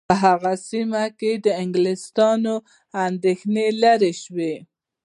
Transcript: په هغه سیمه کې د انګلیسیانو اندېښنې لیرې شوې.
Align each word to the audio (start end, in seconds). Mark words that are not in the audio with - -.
په 0.09 0.15
هغه 0.25 0.53
سیمه 0.69 1.03
کې 1.19 1.31
د 1.45 1.47
انګلیسیانو 1.61 2.55
اندېښنې 3.05 3.67
لیرې 3.81 4.13
شوې. 4.23 4.55